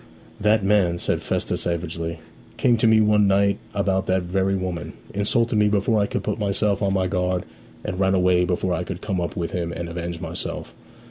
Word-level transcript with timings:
'That 0.39 0.63
man,' 0.63 0.97
said 0.97 1.21
Festus 1.21 1.61
savagely, 1.61 2.17
'came 2.57 2.75
to 2.75 2.87
me 2.87 2.99
one 2.99 3.27
night 3.27 3.59
about 3.75 4.07
that 4.07 4.23
very 4.23 4.55
woman; 4.55 4.93
insulted 5.13 5.57
me 5.57 5.67
before 5.67 6.01
I 6.01 6.07
could 6.07 6.23
put 6.23 6.39
myself 6.39 6.81
on 6.81 6.91
my 6.95 7.05
guard, 7.05 7.45
and 7.83 7.99
ran 7.99 8.15
away 8.15 8.43
before 8.43 8.73
I 8.73 8.83
could 8.83 9.01
come 9.01 9.21
up 9.21 9.35
with 9.37 9.51
him 9.51 9.71
and 9.71 9.87
avenge 9.87 10.19
myself. 10.19 10.73